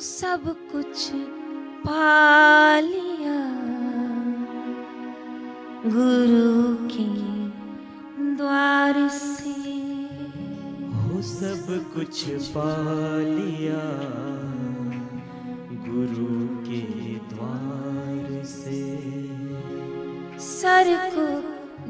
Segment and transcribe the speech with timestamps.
[0.00, 1.10] सब कुछ
[1.86, 3.38] पा लिया
[5.86, 7.08] गुरु के
[8.36, 9.50] द्वार से।
[10.94, 12.68] हो सब कुछ पा
[13.18, 13.82] लिया
[15.88, 18.82] गुरु के द्वार से।
[20.40, 21.28] सर को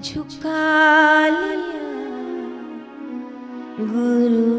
[0.01, 1.89] झुका लिया।
[3.81, 4.58] गुरु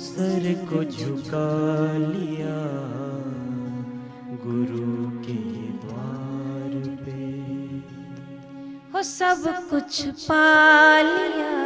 [0.00, 1.48] सर को झुका
[1.96, 2.54] लिया
[4.44, 5.34] गुरु के
[5.82, 7.26] द्वार पे।
[8.94, 11.58] हो सब कुछ पा लिया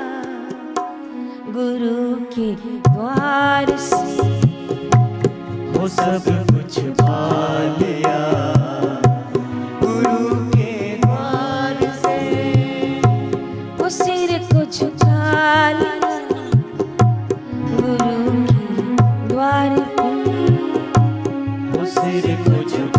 [1.49, 4.03] गुरु के द्वार से।
[5.79, 7.19] हो सब कुछ पा
[7.79, 8.54] लिया।
[22.43, 22.94] हो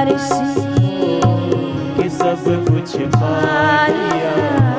[0.00, 4.71] के द्वार से कि सब कुछ पा लिया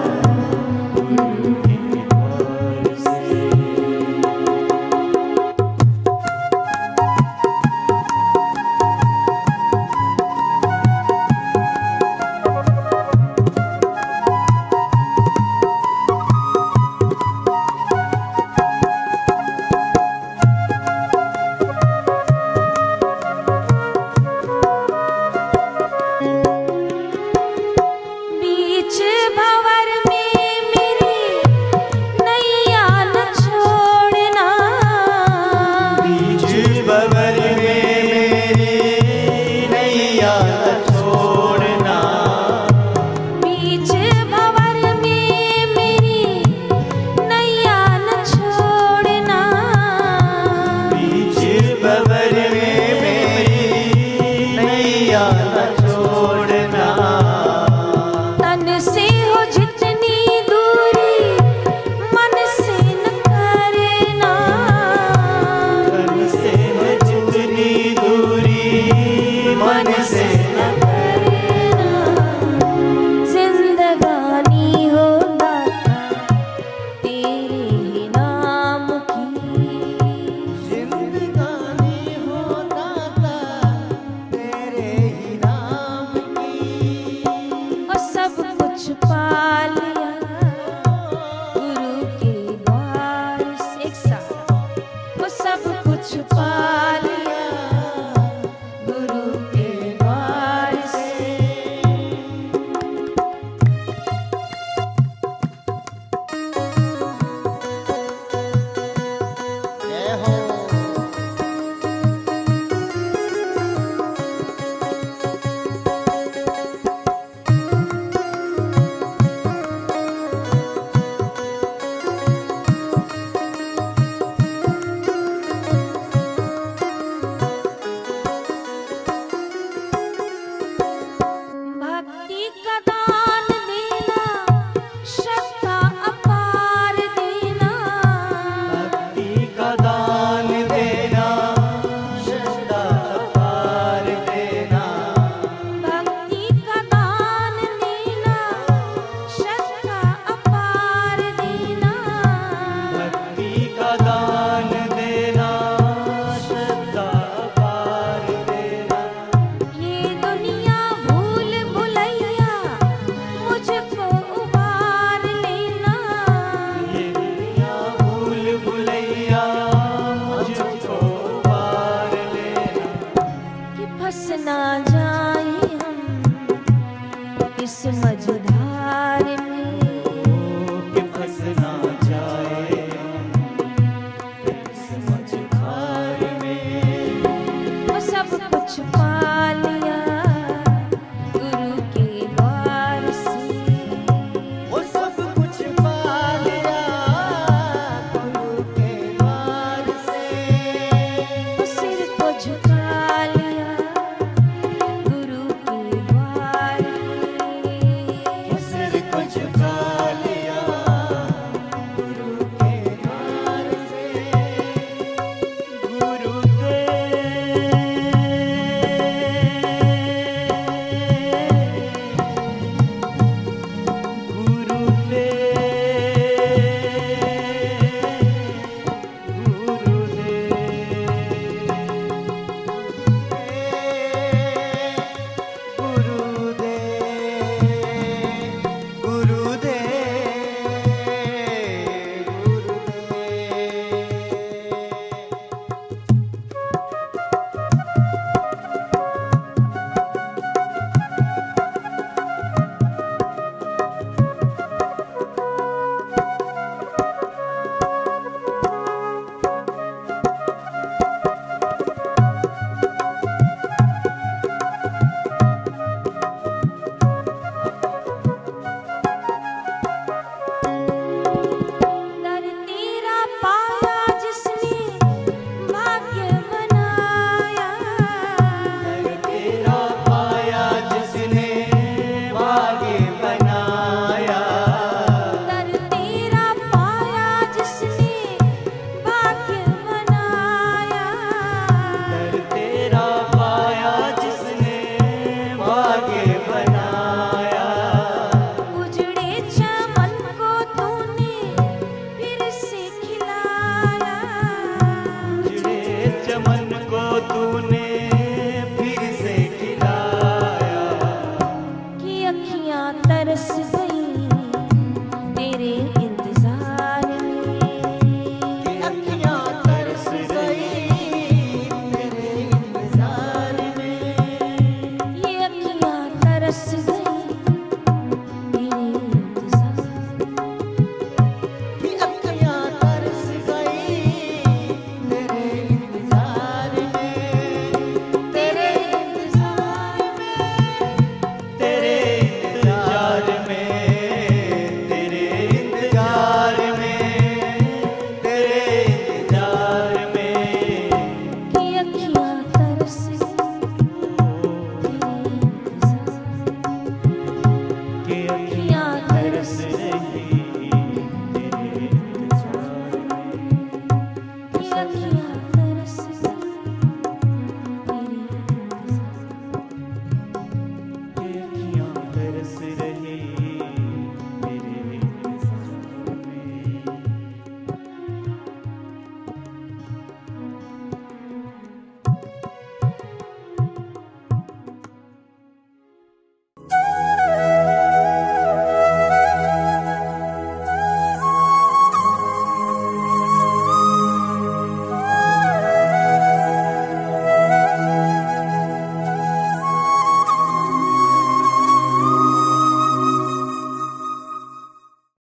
[358.14, 358.53] be